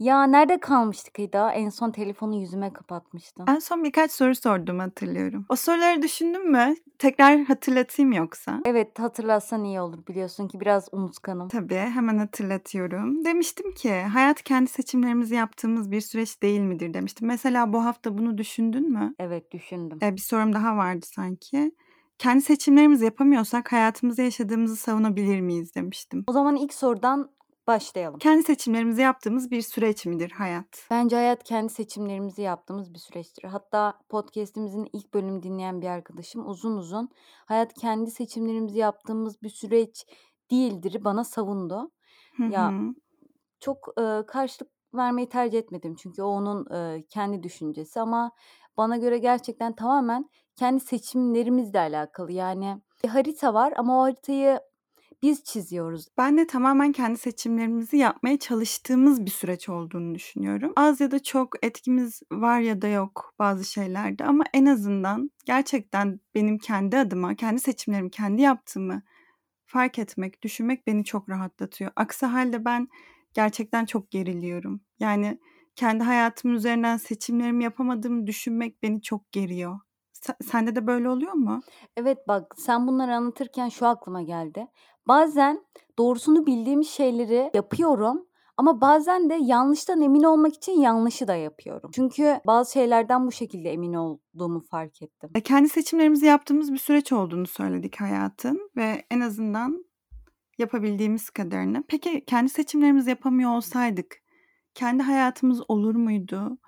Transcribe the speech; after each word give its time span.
Ya 0.00 0.24
nerede 0.24 0.60
kalmıştık 0.60 1.20
Eda? 1.20 1.52
En 1.52 1.68
son 1.68 1.90
telefonu 1.90 2.36
yüzüme 2.36 2.72
kapatmıştın. 2.72 3.44
En 3.48 3.58
son 3.58 3.84
birkaç 3.84 4.12
soru 4.12 4.34
sordum 4.34 4.78
hatırlıyorum. 4.78 5.46
O 5.48 5.56
soruları 5.56 6.02
düşündün 6.02 6.50
mü? 6.50 6.74
Tekrar 6.98 7.44
hatırlatayım 7.44 8.12
yoksa. 8.12 8.60
Evet 8.64 8.98
hatırlatsan 8.98 9.64
iyi 9.64 9.80
olur 9.80 10.06
biliyorsun 10.06 10.48
ki 10.48 10.60
biraz 10.60 10.88
unutkanım. 10.92 11.48
Tabii 11.48 11.74
hemen 11.74 12.18
hatırlatıyorum. 12.18 13.24
Demiştim 13.24 13.74
ki 13.74 13.92
hayat 13.92 14.42
kendi 14.42 14.70
seçimlerimizi 14.70 15.34
yaptığımız 15.34 15.90
bir 15.90 16.00
süreç 16.00 16.42
değil 16.42 16.60
midir 16.60 16.94
demiştim. 16.94 17.28
Mesela 17.28 17.72
bu 17.72 17.84
hafta 17.84 18.18
bunu 18.18 18.38
düşündün 18.38 18.92
mü? 18.92 19.14
Evet 19.18 19.52
düşündüm. 19.52 19.98
Ee, 20.02 20.16
bir 20.16 20.20
sorum 20.20 20.52
daha 20.52 20.76
vardı 20.76 21.06
sanki. 21.14 21.72
Kendi 22.18 22.42
seçimlerimizi 22.42 23.04
yapamıyorsak 23.04 23.72
hayatımızda 23.72 24.22
yaşadığımızı 24.22 24.76
savunabilir 24.76 25.40
miyiz 25.40 25.74
demiştim. 25.74 26.24
O 26.26 26.32
zaman 26.32 26.56
ilk 26.56 26.74
sorudan 26.74 27.30
başlayalım. 27.70 28.18
Kendi 28.18 28.42
seçimlerimizi 28.42 29.02
yaptığımız 29.02 29.50
bir 29.50 29.62
süreç 29.62 30.06
midir 30.06 30.30
hayat? 30.30 30.90
Bence 30.90 31.16
hayat 31.16 31.44
kendi 31.44 31.72
seçimlerimizi 31.72 32.42
yaptığımız 32.42 32.94
bir 32.94 32.98
süreçtir. 32.98 33.44
Hatta 33.44 33.98
podcast'imizin 34.08 34.88
ilk 34.92 35.14
bölümü 35.14 35.42
dinleyen 35.42 35.80
bir 35.82 35.86
arkadaşım 35.86 36.48
uzun 36.48 36.76
uzun 36.76 37.08
hayat 37.46 37.74
kendi 37.74 38.10
seçimlerimizi 38.10 38.78
yaptığımız 38.78 39.42
bir 39.42 39.48
süreç 39.48 40.06
değildir 40.50 41.04
bana 41.04 41.24
savundu. 41.24 41.90
Hı 42.36 42.44
Ya 42.52 42.74
çok 43.60 43.88
e, 44.00 44.26
karşılık 44.26 44.72
vermeyi 44.94 45.28
tercih 45.28 45.58
etmedim 45.58 45.94
çünkü 45.94 46.22
o 46.22 46.26
onun 46.26 46.74
e, 46.74 47.06
kendi 47.08 47.42
düşüncesi 47.42 48.00
ama 48.00 48.32
bana 48.76 48.96
göre 48.96 49.18
gerçekten 49.18 49.74
tamamen 49.76 50.30
kendi 50.56 50.80
seçimlerimizle 50.80 51.78
alakalı. 51.80 52.32
Yani 52.32 52.82
bir 53.04 53.08
harita 53.08 53.54
var 53.54 53.72
ama 53.76 54.00
o 54.00 54.02
haritayı 54.02 54.60
biz 55.22 55.44
çiziyoruz. 55.44 56.06
Ben 56.18 56.38
de 56.38 56.46
tamamen 56.46 56.92
kendi 56.92 57.18
seçimlerimizi 57.18 57.96
yapmaya 57.96 58.38
çalıştığımız 58.38 59.26
bir 59.26 59.30
süreç 59.30 59.68
olduğunu 59.68 60.14
düşünüyorum. 60.14 60.72
Az 60.76 61.00
ya 61.00 61.10
da 61.10 61.22
çok 61.22 61.64
etkimiz 61.64 62.22
var 62.32 62.60
ya 62.60 62.82
da 62.82 62.88
yok 62.88 63.34
bazı 63.38 63.64
şeylerde 63.64 64.24
ama 64.24 64.44
en 64.54 64.66
azından 64.66 65.30
gerçekten 65.46 66.20
benim 66.34 66.58
kendi 66.58 66.98
adıma, 66.98 67.34
kendi 67.34 67.60
seçimlerimi 67.60 68.10
kendi 68.10 68.42
yaptığımı 68.42 69.02
fark 69.66 69.98
etmek, 69.98 70.42
düşünmek 70.42 70.86
beni 70.86 71.04
çok 71.04 71.28
rahatlatıyor. 71.28 71.90
Aksi 71.96 72.26
halde 72.26 72.64
ben 72.64 72.88
gerçekten 73.34 73.84
çok 73.84 74.10
geriliyorum. 74.10 74.80
Yani 75.00 75.38
kendi 75.76 76.04
hayatım 76.04 76.54
üzerinden 76.54 76.96
seçimlerimi 76.96 77.64
yapamadığımı 77.64 78.26
düşünmek 78.26 78.82
beni 78.82 79.02
çok 79.02 79.32
geriyor. 79.32 79.80
Sen- 80.20 80.36
Sende 80.44 80.76
de 80.76 80.86
böyle 80.86 81.08
oluyor 81.08 81.32
mu? 81.32 81.60
Evet 81.96 82.18
bak 82.28 82.54
sen 82.58 82.86
bunları 82.86 83.16
anlatırken 83.16 83.68
şu 83.68 83.86
aklıma 83.86 84.22
geldi. 84.22 84.66
Bazen 85.08 85.64
doğrusunu 85.98 86.46
bildiğim 86.46 86.84
şeyleri 86.84 87.50
yapıyorum 87.54 88.26
ama 88.56 88.80
bazen 88.80 89.30
de 89.30 89.34
yanlıştan 89.34 90.00
emin 90.02 90.22
olmak 90.22 90.54
için 90.54 90.72
yanlışı 90.80 91.28
da 91.28 91.34
yapıyorum. 91.34 91.90
Çünkü 91.94 92.40
bazı 92.46 92.72
şeylerden 92.72 93.26
bu 93.26 93.32
şekilde 93.32 93.70
emin 93.72 93.94
olduğumu 93.94 94.60
fark 94.60 95.02
ettim. 95.02 95.30
E, 95.34 95.40
Kendi 95.40 95.68
seçimlerimizi 95.68 96.26
yaptığımız 96.26 96.72
bir 96.72 96.78
süreç 96.78 97.12
olduğunu 97.12 97.46
söyledik 97.46 98.00
hayatın 98.00 98.70
ve 98.76 99.04
en 99.10 99.20
azından 99.20 99.84
yapabildiğimiz 100.58 101.30
kadarını. 101.30 101.84
Peki 101.88 102.24
kendi 102.24 102.48
seçimlerimizi 102.50 103.10
yapamıyor 103.10 103.50
olsaydık 103.56 104.16
kendi 104.74 105.02
hayatımız 105.02 105.62
olur 105.68 105.94
muydu? 105.94 106.58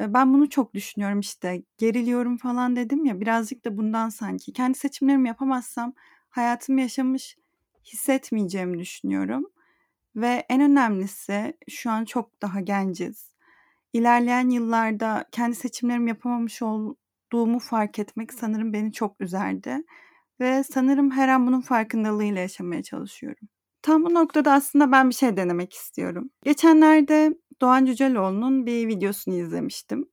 Ben 0.00 0.34
bunu 0.34 0.50
çok 0.50 0.74
düşünüyorum 0.74 1.20
işte. 1.20 1.62
Geriliyorum 1.78 2.36
falan 2.36 2.76
dedim 2.76 3.04
ya 3.04 3.20
birazcık 3.20 3.64
da 3.64 3.76
bundan 3.76 4.08
sanki. 4.08 4.52
Kendi 4.52 4.78
seçimlerimi 4.78 5.28
yapamazsam 5.28 5.94
hayatımı 6.30 6.80
yaşamış 6.80 7.36
hissetmeyeceğimi 7.84 8.78
düşünüyorum. 8.78 9.46
Ve 10.16 10.46
en 10.48 10.60
önemlisi 10.60 11.56
şu 11.70 11.90
an 11.90 12.04
çok 12.04 12.42
daha 12.42 12.60
genciz. 12.60 13.32
İlerleyen 13.92 14.50
yıllarda 14.50 15.24
kendi 15.32 15.56
seçimlerimi 15.56 16.10
yapamamış 16.10 16.62
olduğumu 16.62 17.58
fark 17.58 17.98
etmek 17.98 18.32
sanırım 18.32 18.72
beni 18.72 18.92
çok 18.92 19.20
üzerdi. 19.20 19.82
Ve 20.40 20.64
sanırım 20.64 21.10
her 21.10 21.28
an 21.28 21.46
bunun 21.46 21.60
farkındalığıyla 21.60 22.40
yaşamaya 22.40 22.82
çalışıyorum. 22.82 23.48
Tam 23.82 24.04
bu 24.04 24.14
noktada 24.14 24.52
aslında 24.52 24.92
ben 24.92 25.10
bir 25.10 25.14
şey 25.14 25.36
denemek 25.36 25.72
istiyorum. 25.72 26.30
Geçenlerde 26.44 27.34
Doğan 27.62 27.84
Cüceloğlu'nun 27.84 28.66
bir 28.66 28.88
videosunu 28.88 29.34
izlemiştim. 29.34 30.08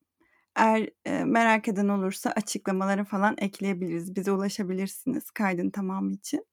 Eğer 0.56 0.90
e, 1.06 1.24
merak 1.24 1.68
eden 1.68 1.88
olursa 1.88 2.30
açıklamaları 2.30 3.04
falan 3.04 3.36
ekleyebiliriz. 3.38 4.16
Bize 4.16 4.32
ulaşabilirsiniz 4.32 5.32
kaydın 5.32 5.70
tamamı 5.70 6.12
için. 6.12 6.46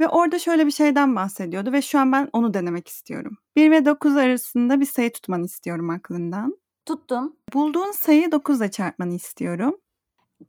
Ve 0.00 0.08
orada 0.08 0.38
şöyle 0.38 0.66
bir 0.66 0.70
şeyden 0.70 1.16
bahsediyordu 1.16 1.72
ve 1.72 1.82
şu 1.82 1.98
an 1.98 2.12
ben 2.12 2.28
onu 2.32 2.54
denemek 2.54 2.88
istiyorum. 2.88 3.36
1 3.56 3.70
ve 3.70 3.84
9 3.84 4.16
arasında 4.16 4.80
bir 4.80 4.86
sayı 4.86 5.12
tutmanı 5.12 5.44
istiyorum 5.44 5.90
aklından. 5.90 6.58
Tuttum, 6.86 7.36
Bulduğun 7.54 7.92
sayıyı 7.92 8.32
9 8.32 8.60
ile 8.60 8.70
çarpmanı 8.70 9.14
istiyorum. 9.14 9.76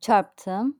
çarptım, 0.01 0.79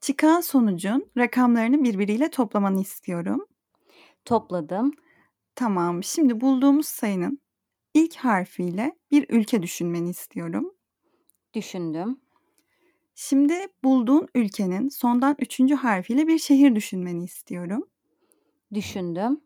Çıkan 0.00 0.40
sonucun 0.40 1.10
rakamlarını 1.18 1.84
birbiriyle 1.84 2.30
toplamanı 2.30 2.80
istiyorum. 2.80 3.46
topladım, 4.24 4.92
Tamam. 5.54 6.04
Şimdi 6.04 6.40
bulduğumuz 6.40 6.86
sayının 6.86 7.42
ilk 7.94 8.16
harfiyle 8.16 8.96
bir 9.10 9.26
ülke 9.28 9.62
düşünmeni 9.62 10.10
istiyorum. 10.10 10.74
düşündüm, 11.54 12.20
Şimdi 13.14 13.68
bulduğun 13.84 14.28
ülkenin 14.34 14.88
sondan 14.88 15.36
üçüncü 15.38 15.74
harfiyle 15.74 16.26
bir 16.26 16.38
şehir 16.38 16.74
düşünmeni 16.74 17.24
istiyorum. 17.24 17.88
düşündüm, 18.74 19.40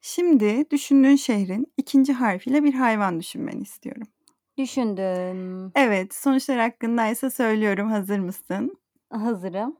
Şimdi 0.00 0.70
düşündüğün 0.70 1.16
şehrin 1.16 1.72
ikinci 1.76 2.12
harfiyle 2.12 2.64
bir 2.64 2.74
hayvan 2.74 3.20
düşünmeni 3.20 3.62
istiyorum. 3.62 4.06
düşündüm. 4.58 5.72
Evet, 5.74 6.14
sonuçlar 6.14 6.58
hakkındaysa 6.58 7.30
söylüyorum. 7.30 7.90
Hazır 7.90 8.18
mısın? 8.18 8.78
Hazırım. 9.10 9.76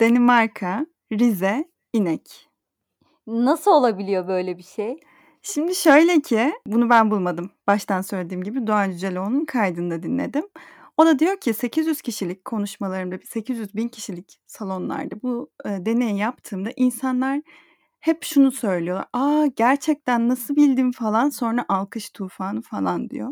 Danimarka, 0.00 0.86
Rize, 1.12 1.70
inek. 1.92 2.48
Nasıl 3.26 3.70
olabiliyor 3.70 4.28
böyle 4.28 4.58
bir 4.58 4.62
şey? 4.62 5.00
Şimdi 5.52 5.74
şöyle 5.74 6.20
ki, 6.22 6.52
bunu 6.66 6.90
ben 6.90 7.10
bulmadım. 7.10 7.50
Baştan 7.66 8.00
söylediğim 8.00 8.42
gibi 8.44 8.66
Doğan 8.66 8.90
Cüceloğlu'nun 8.90 9.44
kaydında 9.44 10.02
dinledim. 10.02 10.44
O 10.96 11.06
da 11.06 11.18
diyor 11.18 11.36
ki 11.40 11.54
800 11.54 12.02
kişilik 12.02 12.44
konuşmalarımda, 12.44 13.18
800 13.24 13.74
bin 13.74 13.88
kişilik 13.88 14.40
salonlarda 14.46 15.22
bu 15.22 15.50
e, 15.64 15.68
deneyi 15.68 16.18
yaptığımda 16.18 16.70
insanlar 16.76 17.40
hep 18.00 18.24
şunu 18.24 18.52
söylüyorlar. 18.52 19.06
Aa 19.12 19.46
gerçekten 19.56 20.28
nasıl 20.28 20.56
bildim 20.56 20.92
falan 20.92 21.28
sonra 21.28 21.64
alkış 21.68 22.10
tufanı 22.10 22.62
falan 22.62 23.10
diyor. 23.10 23.30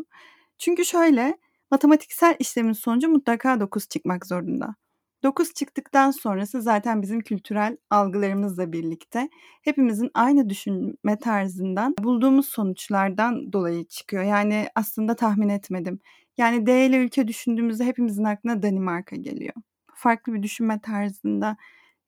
Çünkü 0.57 0.85
şöyle 0.85 1.37
matematiksel 1.71 2.35
işlemin 2.39 2.73
sonucu 2.73 3.09
mutlaka 3.09 3.59
9 3.59 3.87
çıkmak 3.87 4.25
zorunda. 4.25 4.75
9 5.23 5.53
çıktıktan 5.53 6.11
sonrası 6.11 6.61
zaten 6.61 7.01
bizim 7.01 7.19
kültürel 7.19 7.77
algılarımızla 7.89 8.71
birlikte 8.71 9.29
hepimizin 9.61 10.11
aynı 10.13 10.49
düşünme 10.49 11.19
tarzından 11.21 11.95
bulduğumuz 11.99 12.47
sonuçlardan 12.47 13.53
dolayı 13.53 13.85
çıkıyor. 13.85 14.23
Yani 14.23 14.67
aslında 14.75 15.15
tahmin 15.15 15.49
etmedim. 15.49 15.99
Yani 16.37 16.65
D 16.65 16.85
ile 16.85 16.97
ülke 16.97 17.27
düşündüğümüzde 17.27 17.85
hepimizin 17.85 18.23
aklına 18.23 18.63
Danimarka 18.63 19.15
geliyor. 19.15 19.53
Farklı 19.95 20.33
bir 20.33 20.43
düşünme 20.43 20.79
tarzında 20.81 21.57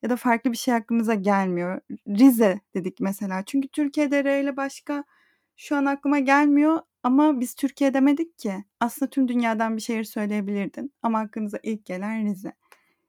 ya 0.02 0.10
da 0.10 0.16
farklı 0.16 0.52
bir 0.52 0.56
şey 0.56 0.74
aklımıza 0.74 1.14
gelmiyor. 1.14 1.80
Rize 2.08 2.60
dedik 2.74 3.00
mesela. 3.00 3.42
Çünkü 3.46 3.68
Türkiye'de 3.68 4.24
R 4.24 4.40
ile 4.42 4.56
başka 4.56 5.04
şu 5.56 5.76
an 5.76 5.84
aklıma 5.84 6.18
gelmiyor 6.18 6.80
ama 7.02 7.40
biz 7.40 7.54
Türkiye 7.54 7.94
demedik 7.94 8.38
ki. 8.38 8.64
Aslında 8.80 9.10
tüm 9.10 9.28
dünyadan 9.28 9.76
bir 9.76 9.82
şehir 9.82 10.04
söyleyebilirdin 10.04 10.92
ama 11.02 11.18
aklımıza 11.18 11.58
ilk 11.62 11.84
gelen 11.86 12.26
Rize. 12.26 12.52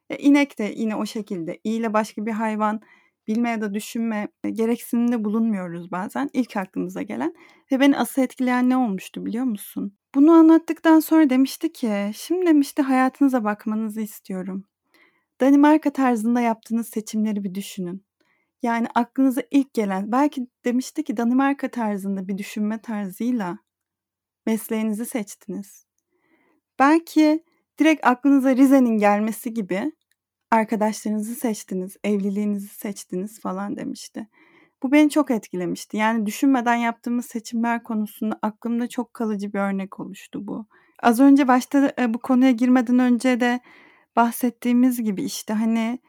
E, 0.09 0.17
inek 0.17 0.59
de 0.59 0.73
yine 0.77 0.95
o 0.95 1.05
şekilde. 1.05 1.59
İ 1.63 1.69
ile 1.71 1.93
başka 1.93 2.25
bir 2.25 2.31
hayvan 2.31 2.81
bilme 3.27 3.49
ya 3.49 3.61
da 3.61 3.73
düşünme 3.73 4.27
e, 4.43 4.49
gereksinimde 4.49 5.23
bulunmuyoruz 5.23 5.91
bazen. 5.91 6.29
İlk 6.33 6.57
aklımıza 6.57 7.01
gelen 7.01 7.33
ve 7.71 7.79
beni 7.79 7.97
asıl 7.97 8.21
etkileyen 8.21 8.69
ne 8.69 8.77
olmuştu 8.77 9.25
biliyor 9.25 9.45
musun? 9.45 9.97
Bunu 10.15 10.31
anlattıktan 10.31 10.99
sonra 10.99 11.29
demişti 11.29 11.73
ki, 11.73 12.11
şimdi 12.15 12.45
demişti 12.45 12.81
hayatınıza 12.81 13.43
bakmanızı 13.43 14.01
istiyorum. 14.01 14.63
Danimarka 15.41 15.93
tarzında 15.93 16.41
yaptığınız 16.41 16.89
seçimleri 16.89 17.43
bir 17.43 17.55
düşünün. 17.55 18.05
Yani 18.61 18.87
aklınıza 18.95 19.43
ilk 19.51 19.73
gelen, 19.73 20.11
belki 20.11 20.47
demişti 20.65 21.03
ki 21.03 21.17
Danimarka 21.17 21.67
tarzında 21.67 22.27
bir 22.27 22.37
düşünme 22.37 22.81
tarzıyla 22.81 23.57
mesleğinizi 24.45 25.05
seçtiniz. 25.05 25.85
Belki 26.79 27.43
direkt 27.79 28.07
aklınıza 28.07 28.55
Rize'nin 28.55 28.97
gelmesi 28.97 29.53
gibi 29.53 29.91
arkadaşlarınızı 30.51 31.35
seçtiniz, 31.35 31.97
evliliğinizi 32.03 32.67
seçtiniz 32.67 33.39
falan 33.41 33.75
demişti. 33.77 34.27
Bu 34.83 34.91
beni 34.91 35.09
çok 35.09 35.31
etkilemişti. 35.31 35.97
Yani 35.97 36.25
düşünmeden 36.25 36.75
yaptığımız 36.75 37.25
seçimler 37.25 37.83
konusunda 37.83 38.39
aklımda 38.41 38.87
çok 38.89 39.13
kalıcı 39.13 39.53
bir 39.53 39.59
örnek 39.59 39.99
oluştu 39.99 40.47
bu. 40.47 40.67
Az 41.03 41.19
önce 41.19 41.47
başta 41.47 41.93
e, 41.99 42.13
bu 42.13 42.19
konuya 42.19 42.51
girmeden 42.51 42.99
önce 42.99 43.39
de 43.39 43.59
bahsettiğimiz 44.15 45.03
gibi 45.03 45.23
işte 45.23 45.53
hani 45.53 45.99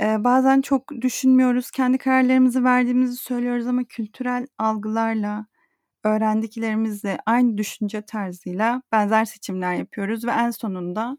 e, 0.00 0.24
bazen 0.24 0.60
çok 0.62 0.92
düşünmüyoruz, 1.00 1.70
kendi 1.70 1.98
kararlarımızı 1.98 2.64
verdiğimizi 2.64 3.16
söylüyoruz 3.16 3.66
ama 3.66 3.84
kültürel 3.84 4.46
algılarla 4.58 5.46
öğrendiklerimizle 6.04 7.18
aynı 7.26 7.58
düşünce 7.58 8.02
tarzıyla 8.02 8.82
benzer 8.92 9.24
seçimler 9.24 9.74
yapıyoruz 9.74 10.24
ve 10.26 10.30
en 10.30 10.50
sonunda 10.50 11.18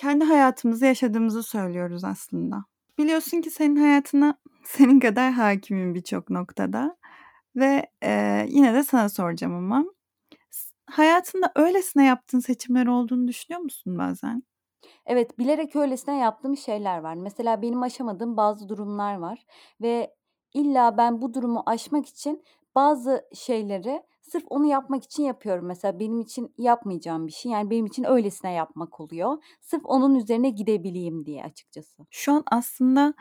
kendi 0.00 0.24
hayatımızı 0.24 0.86
yaşadığımızı 0.86 1.42
söylüyoruz 1.42 2.04
aslında. 2.04 2.64
Biliyorsun 2.98 3.40
ki 3.40 3.50
senin 3.50 3.76
hayatına 3.76 4.34
senin 4.64 5.00
kadar 5.00 5.32
hakimim 5.32 5.94
birçok 5.94 6.30
noktada 6.30 6.96
ve 7.56 7.86
e, 8.02 8.44
yine 8.48 8.74
de 8.74 8.82
sana 8.82 9.08
soracağım 9.08 9.54
ama 9.54 9.84
hayatında 10.86 11.52
öylesine 11.56 12.04
yaptığın 12.04 12.40
seçimler 12.40 12.86
olduğunu 12.86 13.28
düşünüyor 13.28 13.60
musun 13.60 13.98
bazen? 13.98 14.42
Evet, 15.06 15.38
bilerek 15.38 15.76
öylesine 15.76 16.18
yaptığım 16.18 16.56
şeyler 16.56 16.98
var. 16.98 17.14
Mesela 17.14 17.62
benim 17.62 17.82
aşamadığım 17.82 18.36
bazı 18.36 18.68
durumlar 18.68 19.14
var 19.14 19.46
ve 19.80 20.14
illa 20.54 20.96
ben 20.96 21.22
bu 21.22 21.34
durumu 21.34 21.62
aşmak 21.66 22.06
için 22.06 22.44
bazı 22.74 23.28
şeyleri 23.34 24.02
sırf 24.32 24.44
onu 24.50 24.66
yapmak 24.66 25.04
için 25.04 25.22
yapıyorum. 25.22 25.66
Mesela 25.66 26.00
benim 26.00 26.20
için 26.20 26.54
yapmayacağım 26.58 27.26
bir 27.26 27.32
şey. 27.32 27.52
Yani 27.52 27.70
benim 27.70 27.86
için 27.86 28.04
öylesine 28.04 28.52
yapmak 28.52 29.00
oluyor. 29.00 29.38
Sırf 29.60 29.82
onun 29.84 30.14
üzerine 30.14 30.50
gidebileyim 30.50 31.26
diye 31.26 31.44
açıkçası. 31.44 32.06
Şu 32.10 32.32
an 32.32 32.42
aslında 32.50 33.14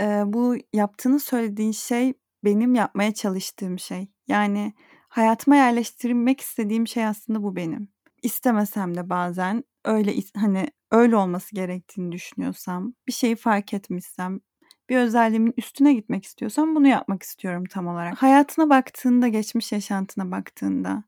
e, 0.00 0.04
bu 0.26 0.56
yaptığını 0.72 1.20
söylediğin 1.20 1.72
şey 1.72 2.14
benim 2.44 2.74
yapmaya 2.74 3.14
çalıştığım 3.14 3.78
şey. 3.78 4.08
Yani 4.28 4.72
hayatıma 5.08 5.56
yerleştirmek 5.56 6.40
istediğim 6.40 6.86
şey 6.86 7.06
aslında 7.06 7.42
bu 7.42 7.56
benim. 7.56 7.88
İstemesem 8.22 8.96
de 8.96 9.10
bazen 9.10 9.64
öyle 9.84 10.14
hani 10.36 10.66
öyle 10.90 11.16
olması 11.16 11.54
gerektiğini 11.54 12.12
düşünüyorsam, 12.12 12.94
bir 13.08 13.12
şeyi 13.12 13.36
fark 13.36 13.74
etmişsem, 13.74 14.40
bir 14.88 14.96
özelliğimin 14.98 15.54
üstüne 15.56 15.94
gitmek 15.94 16.24
istiyorsam 16.24 16.74
bunu 16.74 16.88
yapmak 16.88 17.22
istiyorum 17.22 17.64
tam 17.70 17.86
olarak. 17.86 18.22
Hayatına 18.22 18.70
baktığında, 18.70 19.28
geçmiş 19.28 19.72
yaşantına 19.72 20.30
baktığında 20.30 21.04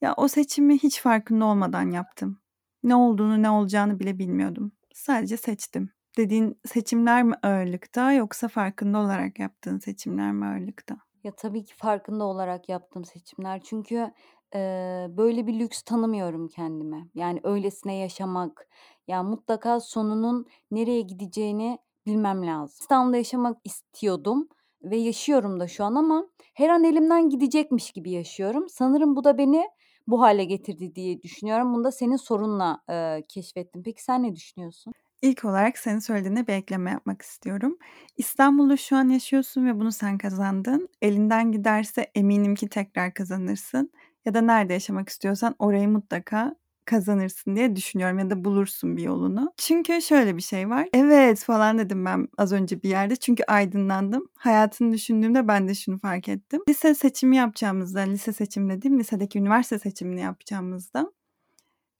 ya 0.00 0.14
o 0.16 0.28
seçimi 0.28 0.74
hiç 0.78 1.00
farkında 1.00 1.44
olmadan 1.44 1.90
yaptım. 1.90 2.38
Ne 2.82 2.94
olduğunu, 2.94 3.42
ne 3.42 3.50
olacağını 3.50 4.00
bile 4.00 4.18
bilmiyordum. 4.18 4.72
Sadece 4.94 5.36
seçtim. 5.36 5.90
Dediğin 6.18 6.60
seçimler 6.66 7.22
mi 7.22 7.34
ağırlıkta 7.42 8.12
yoksa 8.12 8.48
farkında 8.48 8.98
olarak 8.98 9.38
yaptığın 9.38 9.78
seçimler 9.78 10.32
mi 10.32 10.46
ağırlıkta? 10.46 10.96
Ya 11.24 11.32
tabii 11.36 11.64
ki 11.64 11.74
farkında 11.74 12.24
olarak 12.24 12.68
yaptığım 12.68 13.04
seçimler. 13.04 13.60
Çünkü 13.64 14.12
Eee, 14.54 15.06
böyle 15.10 15.46
bir 15.46 15.58
lüks 15.58 15.82
tanımıyorum 15.82 16.48
kendime. 16.48 17.08
Yani 17.14 17.40
öylesine 17.44 17.96
yaşamak, 17.96 18.68
ya 19.08 19.22
mutlaka 19.22 19.80
sonunun 19.80 20.46
nereye 20.70 21.00
gideceğini 21.00 21.78
bilmem 22.06 22.46
lazım. 22.46 22.76
İstanbul'da 22.80 23.16
yaşamak 23.16 23.58
istiyordum 23.64 24.48
ve 24.82 24.96
yaşıyorum 24.96 25.60
da 25.60 25.68
şu 25.68 25.84
an 25.84 25.94
ama 25.94 26.26
her 26.54 26.68
an 26.68 26.84
elimden 26.84 27.28
gidecekmiş 27.28 27.92
gibi 27.92 28.10
yaşıyorum. 28.10 28.68
Sanırım 28.68 29.16
bu 29.16 29.24
da 29.24 29.38
beni 29.38 29.64
bu 30.06 30.20
hale 30.22 30.44
getirdi 30.44 30.94
diye 30.94 31.22
düşünüyorum. 31.22 31.74
Bunu 31.74 31.84
da 31.84 31.92
senin 31.92 32.16
sorunla, 32.16 32.82
eee, 32.88 33.24
keşfettim. 33.28 33.82
Peki 33.82 34.02
sen 34.04 34.22
ne 34.22 34.34
düşünüyorsun? 34.36 34.92
İlk 35.22 35.44
olarak 35.44 35.78
senin 35.78 35.98
söylediğine 35.98 36.46
bir 36.46 36.52
ekleme 36.52 36.90
yapmak 36.90 37.22
istiyorum. 37.22 37.78
İstanbul'da 38.16 38.76
şu 38.76 38.96
an 38.96 39.08
yaşıyorsun 39.08 39.66
ve 39.66 39.80
bunu 39.80 39.92
sen 39.92 40.18
kazandın. 40.18 40.88
Elinden 41.02 41.52
giderse 41.52 42.10
eminim 42.14 42.54
ki 42.54 42.68
tekrar 42.68 43.14
kazanırsın 43.14 43.92
ya 44.24 44.34
da 44.34 44.40
nerede 44.40 44.72
yaşamak 44.72 45.08
istiyorsan 45.08 45.54
orayı 45.58 45.88
mutlaka 45.88 46.56
kazanırsın 46.84 47.56
diye 47.56 47.76
düşünüyorum 47.76 48.18
ya 48.18 48.30
da 48.30 48.44
bulursun 48.44 48.96
bir 48.96 49.02
yolunu. 49.02 49.52
Çünkü 49.56 50.02
şöyle 50.02 50.36
bir 50.36 50.42
şey 50.42 50.70
var. 50.70 50.88
Evet 50.94 51.44
falan 51.44 51.78
dedim 51.78 52.04
ben 52.04 52.28
az 52.38 52.52
önce 52.52 52.82
bir 52.82 52.88
yerde 52.88 53.16
çünkü 53.16 53.44
aydınlandım. 53.44 54.28
Hayatını 54.38 54.92
düşündüğümde 54.92 55.48
ben 55.48 55.68
de 55.68 55.74
şunu 55.74 55.98
fark 55.98 56.28
ettim. 56.28 56.60
Lise 56.68 56.94
seçimi 56.94 57.36
yapacağımızda, 57.36 58.00
lise 58.00 58.32
seçim 58.32 58.70
dediğim 58.70 58.98
lisedeki 58.98 59.38
üniversite 59.38 59.78
seçimini 59.78 60.20
yapacağımızda 60.20 61.12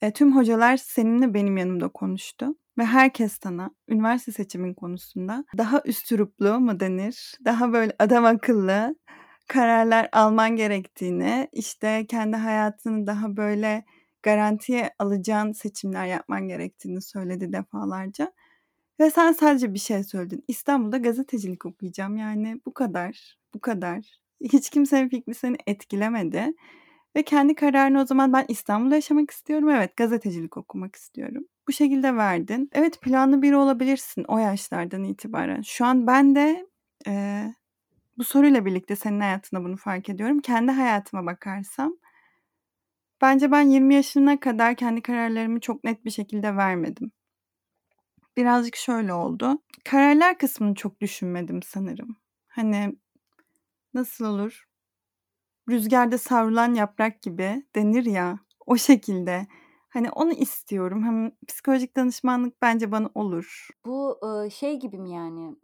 e, 0.03 0.13
tüm 0.13 0.37
hocalar 0.37 0.77
seninle 0.77 1.35
benim 1.35 1.57
yanımda 1.57 1.89
konuştu. 1.89 2.47
Ve 2.79 2.85
herkes 2.85 3.39
sana 3.43 3.71
üniversite 3.89 4.33
seçimin 4.33 4.75
konusunda 4.75 5.45
daha 5.59 5.83
üstüruplu 5.85 6.61
mu 6.61 6.81
denir? 6.81 7.35
Daha 7.45 7.73
böyle 7.73 7.93
adam 7.99 8.25
akıllı 8.25 8.95
kararlar 9.49 10.09
alman 10.13 10.57
gerektiğini, 10.57 11.49
işte 11.53 12.07
kendi 12.07 12.37
hayatını 12.37 13.07
daha 13.07 13.37
böyle 13.37 13.85
garantiye 14.23 14.91
alacağın 14.99 15.53
seçimler 15.53 16.07
yapman 16.07 16.49
gerektiğini 16.49 17.03
söyledi 17.03 17.53
defalarca. 17.53 18.33
Ve 19.01 19.11
sen 19.11 19.33
sadece 19.33 19.75
bir 19.75 19.79
şey 19.79 20.05
söyledin. 20.05 20.45
İstanbul'da 20.49 20.99
gazetecilik 20.99 21.67
okuyacağım. 21.67 22.17
Yani 22.17 22.61
bu 22.67 22.75
kadar, 22.75 23.39
bu 23.55 23.61
kadar. 23.61 24.21
Hiç 24.43 24.71
kimsenin 24.71 25.09
fikri 25.09 25.35
seni 25.35 25.57
etkilemedi. 25.67 26.53
Ve 27.17 27.23
kendi 27.23 27.55
kararını 27.55 28.01
o 28.01 28.07
zaman 28.07 28.33
ben 28.33 28.45
İstanbul'da 28.49 28.95
yaşamak 28.95 29.31
istiyorum. 29.31 29.71
Evet 29.71 29.97
gazetecilik 29.97 30.57
okumak 30.57 30.97
istiyorum. 30.97 31.45
Bu 31.69 31.73
şekilde 31.73 32.17
verdin. 32.17 32.71
Evet 32.73 33.01
planlı 33.01 33.43
biri 33.43 33.57
olabilirsin 33.57 34.25
o 34.29 34.39
yaşlardan 34.39 35.05
itibaren. 35.05 35.63
Şu 35.63 35.85
an 35.85 36.07
ben 36.07 36.35
de 36.35 36.67
e, 37.07 37.45
bu 38.19 38.25
soruyla 38.25 38.65
birlikte 38.65 38.97
senin 38.97 39.21
hayatında 39.21 39.65
bunu 39.65 39.77
fark 39.77 40.09
ediyorum. 40.09 40.41
Kendi 40.41 40.73
hayatıma 40.73 41.27
bakarsam 41.27 41.97
bence 43.21 43.51
ben 43.51 43.63
20 43.63 43.95
yaşına 43.95 44.41
kadar 44.41 44.75
kendi 44.75 45.03
kararlarımı 45.03 45.61
çok 45.61 45.85
net 45.85 46.05
bir 46.05 46.11
şekilde 46.11 46.57
vermedim. 46.57 47.13
Birazcık 48.37 48.77
şöyle 48.77 49.13
oldu. 49.13 49.63
Kararlar 49.85 50.39
kısmını 50.39 50.75
çok 50.75 51.01
düşünmedim 51.01 51.63
sanırım. 51.63 52.17
Hani 52.49 52.99
nasıl 53.95 54.25
olur? 54.25 54.65
Rüzgarda 55.69 56.19
savrulan 56.19 56.75
yaprak 56.75 57.23
gibi 57.23 57.67
denir 57.75 58.05
ya. 58.05 58.39
O 58.67 58.77
şekilde. 58.77 59.47
Hani 59.89 60.11
onu 60.11 60.33
istiyorum. 60.33 61.05
Hem 61.05 61.33
psikolojik 61.49 61.97
danışmanlık 61.97 62.63
bence 62.63 62.93
bana 62.93 63.11
olur. 63.15 63.69
Bu 63.87 64.21
şey 64.51 64.81
gibi 64.81 64.99
mi 64.99 65.11
yani? 65.11 65.57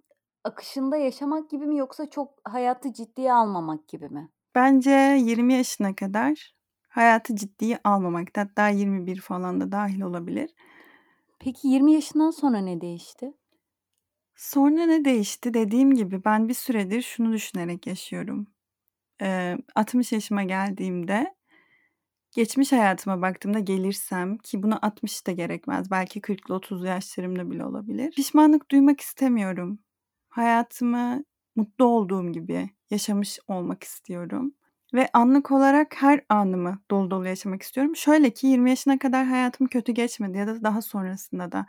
akışında 0.46 0.96
yaşamak 0.96 1.50
gibi 1.50 1.66
mi 1.66 1.76
yoksa 1.76 2.10
çok 2.10 2.32
hayatı 2.44 2.92
ciddiye 2.92 3.32
almamak 3.32 3.88
gibi 3.88 4.08
mi? 4.08 4.28
Bence 4.54 4.90
20 5.20 5.54
yaşına 5.54 5.94
kadar 5.94 6.55
hayatı 6.96 7.36
ciddiye 7.36 7.78
almamak. 7.84 8.28
Hatta 8.36 8.68
21 8.68 9.20
falan 9.20 9.60
da 9.60 9.72
dahil 9.72 10.00
olabilir. 10.00 10.50
Peki 11.38 11.68
20 11.68 11.92
yaşından 11.92 12.30
sonra 12.30 12.58
ne 12.58 12.80
değişti? 12.80 13.32
Sonra 14.36 14.86
ne 14.86 15.04
değişti? 15.04 15.54
Dediğim 15.54 15.94
gibi 15.94 16.24
ben 16.24 16.48
bir 16.48 16.54
süredir 16.54 17.02
şunu 17.02 17.32
düşünerek 17.32 17.86
yaşıyorum. 17.86 18.46
Ee, 19.22 19.56
60 19.74 20.12
yaşıma 20.12 20.42
geldiğimde 20.42 21.34
geçmiş 22.32 22.72
hayatıma 22.72 23.22
baktığımda 23.22 23.58
gelirsem 23.58 24.38
ki 24.38 24.62
buna 24.62 24.78
60 24.82 25.26
da 25.26 25.32
gerekmez. 25.32 25.90
Belki 25.90 26.20
40'lı 26.20 26.54
30 26.54 26.84
yaşlarımda 26.84 27.50
bile 27.50 27.64
olabilir. 27.64 28.10
Pişmanlık 28.10 28.70
duymak 28.70 29.00
istemiyorum. 29.00 29.78
Hayatımı 30.28 31.24
mutlu 31.56 31.84
olduğum 31.84 32.32
gibi 32.32 32.70
yaşamış 32.90 33.38
olmak 33.48 33.84
istiyorum 33.84 34.54
ve 34.94 35.08
anlık 35.12 35.50
olarak 35.52 35.94
her 36.02 36.20
anımı 36.28 36.78
dolu 36.90 37.10
dolu 37.10 37.28
yaşamak 37.28 37.62
istiyorum. 37.62 37.96
Şöyle 37.96 38.30
ki 38.30 38.46
20 38.46 38.70
yaşına 38.70 38.98
kadar 38.98 39.26
hayatım 39.26 39.66
kötü 39.66 39.92
geçmedi 39.92 40.38
ya 40.38 40.46
da 40.46 40.62
daha 40.64 40.82
sonrasında 40.82 41.52
da. 41.52 41.66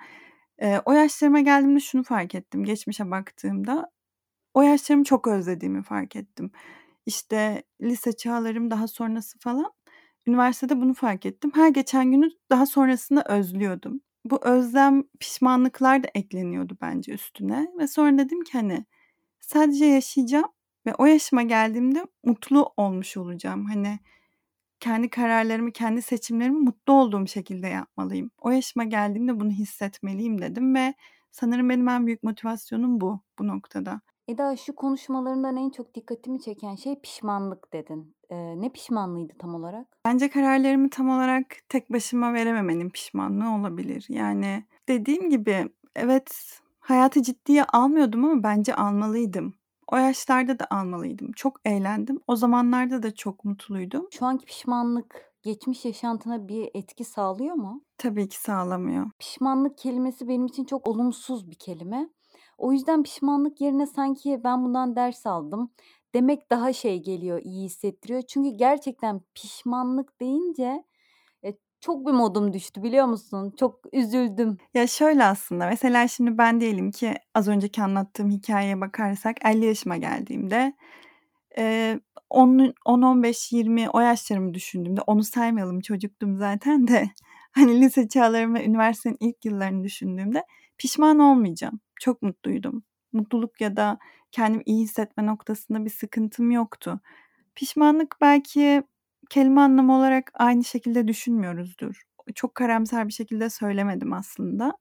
Eee, 0.61 0.81
o 0.85 0.91
yaşlarıma 0.93 1.39
geldiğimde 1.41 1.79
şunu 1.79 2.03
fark 2.03 2.35
ettim 2.35 2.63
geçmişe 2.63 3.11
baktığımda. 3.11 3.91
O 4.53 4.61
yaşlarımı 4.61 5.03
çok 5.03 5.27
özlediğimi 5.27 5.83
fark 5.83 6.15
ettim. 6.15 6.51
İşte 7.05 7.63
lise 7.81 8.13
çağlarım 8.17 8.71
daha 8.71 8.87
sonrası 8.87 9.39
falan. 9.39 9.71
Üniversitede 10.27 10.77
bunu 10.81 10.93
fark 10.93 11.25
ettim. 11.25 11.51
Her 11.55 11.69
geçen 11.69 12.11
günü 12.11 12.29
daha 12.51 12.65
sonrasında 12.65 13.23
özlüyordum 13.29 14.01
bu 14.25 14.39
özlem, 14.45 15.03
pişmanlıklar 15.19 16.03
da 16.03 16.07
ekleniyordu 16.15 16.77
bence 16.81 17.13
üstüne 17.13 17.67
ve 17.79 17.87
sonra 17.87 18.17
dedim 18.17 18.43
ki 18.43 18.51
hani 18.53 18.85
sadece 19.41 19.85
yaşayacağım 19.85 20.45
ve 20.87 20.95
o 20.97 21.05
yaşıma 21.05 21.41
geldiğimde 21.41 22.05
mutlu 22.23 22.73
olmuş 22.77 23.17
olacağım. 23.17 23.65
Hani 23.65 23.99
kendi 24.79 25.09
kararlarımı, 25.09 25.71
kendi 25.71 26.01
seçimlerimi 26.01 26.59
mutlu 26.59 26.93
olduğum 26.93 27.27
şekilde 27.27 27.67
yapmalıyım. 27.67 28.31
O 28.41 28.49
yaşıma 28.51 28.83
geldiğimde 28.83 29.39
bunu 29.39 29.49
hissetmeliyim 29.49 30.41
dedim 30.41 30.75
ve 30.75 30.93
sanırım 31.31 31.69
benim 31.69 31.87
en 31.87 32.05
büyük 32.07 32.23
motivasyonum 32.23 33.01
bu, 33.01 33.19
bu 33.39 33.47
noktada. 33.47 34.01
Eda 34.27 34.55
şu 34.55 34.75
konuşmalarından 34.75 35.57
en 35.57 35.69
çok 35.69 35.95
dikkatimi 35.95 36.41
çeken 36.41 36.75
şey 36.75 36.99
pişmanlık 37.01 37.73
dedin. 37.73 38.15
Eee, 38.31 38.61
ne 38.61 38.69
pişmanlığıydı 38.69 39.33
tam 39.39 39.55
olarak? 39.55 39.87
Bence 40.05 40.29
kararlarımı 40.29 40.89
tam 40.89 41.09
olarak 41.09 41.45
tek 41.69 41.93
başıma 41.93 42.33
verememenin 42.33 42.89
pişmanlığı 42.89 43.55
olabilir. 43.59 44.05
Yani 44.09 44.63
dediğim 44.87 45.29
gibi 45.29 45.69
evet 45.95 46.59
hayatı 46.79 47.23
ciddiye 47.23 47.63
almıyordum 47.63 48.25
ama 48.25 48.43
bence 48.43 48.75
almalıydım. 48.75 49.53
O 49.91 49.97
yaşlarda 49.97 50.59
da 50.59 50.67
almalıydım. 50.69 51.31
Çok 51.31 51.59
eğlendim. 51.65 52.19
O 52.27 52.35
zamanlarda 52.35 53.03
da 53.03 53.15
çok 53.15 53.45
mutluydum. 53.45 54.07
Şu 54.11 54.25
anki 54.25 54.45
pişmanlık 54.45 55.33
geçmiş 55.43 55.85
yaşantına 55.85 56.47
bir 56.47 56.69
etki 56.73 57.03
sağlıyor 57.03 57.55
mu? 57.55 57.81
Tabii 57.97 58.29
ki 58.29 58.41
sağlamıyor. 58.41 59.11
Pişmanlık 59.19 59.77
kelimesi 59.77 60.27
benim 60.27 60.45
için 60.45 60.65
çok 60.65 60.87
olumsuz 60.87 61.51
bir 61.51 61.55
kelime. 61.55 62.09
O 62.57 62.71
yüzden 62.73 63.03
pişmanlık 63.03 63.61
yerine 63.61 63.87
sanki 63.87 64.41
ben 64.43 64.65
bundan 64.65 64.95
ders 64.95 65.25
aldım 65.25 65.71
demek 66.13 66.51
daha 66.51 66.73
şey 66.73 67.03
geliyor, 67.03 67.41
iyi 67.43 67.65
hissettiriyor. 67.65 68.21
Çünkü 68.21 68.49
gerçekten 68.49 69.21
pişmanlık 69.35 70.21
deyince, 70.21 70.83
çok 71.87 72.07
bir 72.07 72.11
modum 72.11 72.53
düştü 72.53 72.83
biliyor 72.83 73.05
musun? 73.05 73.53
Çok 73.59 73.79
üzüldüm. 73.93 74.57
Ya, 74.73 74.87
şöyle 74.87 75.23
aslında, 75.25 75.67
mesela 75.67 76.07
şimdi 76.07 76.37
ben 76.37 76.61
diyelim 76.61 76.91
ki 76.91 77.13
az 77.35 77.47
önceki 77.47 77.81
anlattığım 77.83 78.29
hikâyeye 78.31 78.81
bakarsak 78.81 79.37
50 79.45 79.65
yaşıma 79.65 79.97
geldiğimde, 79.97 80.73
eee, 81.57 81.99
on 82.29 82.73
10-15-20 82.85 83.89
o 83.89 83.99
yaşlarımı 83.99 84.53
düşündüğümde, 84.53 85.01
onu 85.01 85.23
saymayalım 85.23 85.79
çocuktum 85.81 86.37
zaten 86.37 86.87
de, 86.87 87.09
hani, 87.51 87.81
lise 87.81 88.07
çağlarımı 88.07 88.59
ve 88.59 88.65
üniversitenin 88.65 89.17
ilk 89.19 89.45
yıllarını 89.45 89.83
düşündüğümde 89.83 90.43
pişman 90.77 91.19
olmayacağım. 91.19 91.79
Çok 92.01 92.21
mutluydum. 92.21 92.83
Mutluluk 93.13 93.61
ya 93.61 93.77
da 93.77 93.99
kendimi 94.31 94.63
iyi 94.65 94.83
hissetme 94.83 95.25
noktasında 95.25 95.85
bir 95.85 95.89
sıkıntım 95.89 96.51
yoktu. 96.51 96.99
Pişmanlık 97.55 98.17
belki 98.21 98.83
kelime 99.29 99.61
anlamı 99.61 99.97
olarak 99.97 100.31
aynı 100.33 100.63
şekilde 100.63 101.07
düşünmüyoruzdur. 101.07 102.01
Çok 102.35 102.55
karamsar 102.55 103.07
bir 103.07 103.13
şekilde 103.13 103.49
söylemedim 103.49 104.13
aslında. 104.13 104.77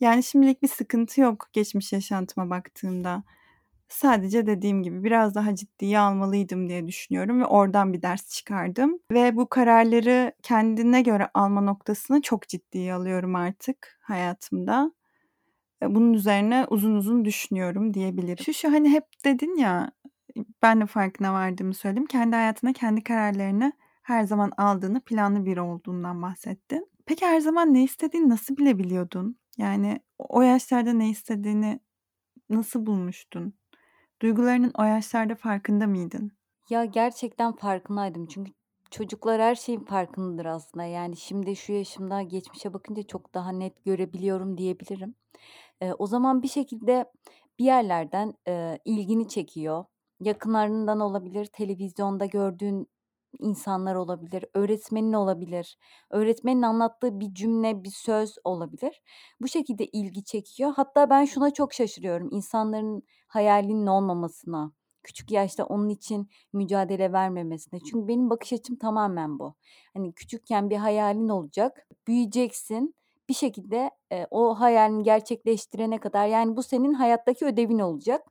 Yani 0.00 0.22
şimdilik 0.22 0.62
bir 0.62 0.68
sıkıntı 0.68 1.20
yok 1.20 1.48
geçmiş 1.52 1.92
yaşantıma 1.92 2.50
baktığımda. 2.50 3.24
Sadece 3.88 4.46
dediğim 4.46 4.82
gibi 4.82 5.04
biraz 5.04 5.34
daha 5.34 5.54
ciddiye 5.54 5.98
almalıydım 5.98 6.68
diye 6.68 6.86
düşünüyorum 6.88 7.40
ve 7.40 7.46
oradan 7.46 7.92
bir 7.92 8.02
ders 8.02 8.30
çıkardım 8.30 8.98
ve 9.12 9.36
bu 9.36 9.48
kararları 9.48 10.32
kendine 10.42 11.02
göre 11.02 11.28
alma 11.34 11.60
noktasını 11.60 12.22
çok 12.22 12.48
ciddiye 12.48 12.94
alıyorum 12.94 13.36
artık 13.36 13.98
hayatımda. 14.02 14.92
Bunun 15.82 16.12
üzerine 16.12 16.66
uzun 16.70 16.94
uzun 16.94 17.24
düşünüyorum 17.24 17.94
diyebilirim. 17.94 18.44
Şu 18.44 18.54
şu, 18.54 18.72
hani, 18.72 18.90
hep 18.90 19.04
dedin 19.24 19.56
ya, 19.56 19.92
ben 20.62 20.80
de 20.80 20.86
farkına 20.86 21.32
vardığımı 21.32 21.74
söyledim. 21.74 22.06
Kendi 22.06 22.36
hayatında 22.36 22.72
kendi 22.72 23.04
kararlarını 23.04 23.72
her 24.02 24.24
zaman 24.24 24.52
aldığını, 24.56 25.00
planlı 25.00 25.44
biri 25.46 25.60
olduğundan 25.60 26.22
bahsettin. 26.22 26.88
Peki 27.06 27.26
her 27.26 27.40
zaman 27.40 27.74
ne 27.74 27.84
istediğini 27.84 28.28
nasıl 28.28 28.56
bilebiliyordun? 28.56 29.38
Yani 29.58 30.00
o 30.18 30.42
yaşlarda 30.42 30.92
ne 30.92 31.10
istediğini 31.10 31.80
nasıl 32.50 32.86
bulmuştun? 32.86 33.54
Duygularının 34.22 34.72
o 34.78 34.84
yaşlarda 34.84 35.34
farkında 35.34 35.86
mıydın? 35.86 36.32
Ya, 36.70 36.84
gerçekten 36.84 37.52
farkındaydım. 37.56 38.26
Çünkü 38.26 38.52
çocuklar 38.90 39.40
her 39.40 39.54
şeyin 39.54 39.84
farkındadır 39.84 40.44
aslında. 40.46 40.84
Yani 40.84 41.16
şimdi 41.16 41.56
şu 41.56 41.72
yaşımda 41.72 42.22
geçmişe 42.22 42.74
bakınca 42.74 43.02
çok 43.02 43.34
daha 43.34 43.52
net 43.52 43.84
görebiliyorum 43.84 44.58
diyebilirim. 44.58 45.14
Eee, 45.82 45.94
o 45.98 46.06
zaman 46.06 46.42
bir 46.42 46.48
şekilde 46.48 47.12
bir 47.58 47.64
yerlerden, 47.64 48.34
eee, 48.46 48.78
ilgini 48.84 49.28
çekiyor. 49.28 49.84
Yakınlarından 50.24 51.00
olabilir, 51.00 51.46
televizyonda 51.46 52.26
gördüğün 52.26 52.88
insanlar 53.40 53.94
olabilir, 53.94 54.44
öğretmenin 54.54 55.12
olabilir. 55.12 55.78
Öğretmenin 56.10 56.62
anlattığı 56.62 57.20
bir 57.20 57.34
cümle, 57.34 57.84
bir 57.84 57.90
söz 57.90 58.36
olabilir. 58.44 59.02
Bu 59.40 59.48
şekilde 59.48 59.86
ilgi 59.86 60.24
çekiyor. 60.24 60.72
Hatta 60.76 61.10
ben 61.10 61.24
şuna 61.24 61.50
çok 61.52 61.72
şaşırıyorum, 61.72 62.28
insanların 62.32 63.02
hayalinin 63.28 63.86
olmamasına, 63.86 64.72
küçük 65.02 65.30
yaşta 65.30 65.64
onun 65.64 65.88
için 65.88 66.28
mücadele 66.52 67.12
vermemesine. 67.12 67.80
Çünkü 67.80 68.08
benim 68.08 68.30
bakış 68.30 68.52
açım 68.52 68.76
tamamen 68.76 69.38
bu. 69.38 69.54
Hani, 69.94 70.12
küçükken 70.14 70.70
bir 70.70 70.76
hayalin 70.76 71.28
olacak, 71.28 71.86
büyüyeceksin, 72.06 72.94
bir 73.28 73.34
şekilde, 73.34 73.90
eee, 74.12 74.26
o 74.30 74.60
hayalini 74.60 75.02
gerçekleştirene 75.02 75.98
kadar, 76.00 76.26
yani 76.26 76.56
bu 76.56 76.62
senin 76.62 76.92
hayattaki 76.94 77.46
ödevin 77.46 77.78
olacak. 77.78 78.22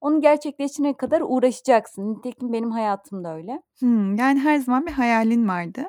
Onu 0.00 0.20
gerçekleştirene 0.20 0.96
kadar 0.96 1.20
uğraşacaksın. 1.24 2.14
Nitekim 2.14 2.52
benim 2.52 2.70
hayatım 2.70 3.24
da 3.24 3.34
öyle. 3.34 3.62
Hımm, 3.80 4.16
yani 4.16 4.40
her 4.40 4.58
zaman 4.58 4.86
bir 4.86 4.92
hayalin 4.92 5.48
vardı. 5.48 5.84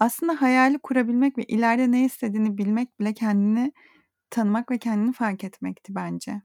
Aslında 0.00 0.40
hayali 0.42 0.78
kurabilmek 0.78 1.38
ve 1.38 1.42
ileride 1.44 1.92
ne 1.92 2.04
istediğini 2.04 2.58
bilmek 2.58 3.00
bile 3.00 3.14
kendini 3.14 3.72
tanımak 4.30 4.70
ve 4.70 4.78
kendini 4.78 5.12
fark 5.12 5.44
etmekti 5.44 5.94
bence. 5.94 6.42